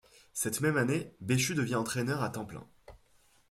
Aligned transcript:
Cette 0.33 0.61
même 0.61 0.77
année, 0.77 1.13
Béchu 1.21 1.53
devient 1.53 1.75
entraîneur 1.75 2.23
à 2.23 2.31
temps 2.31 2.43
plein. 2.47 2.67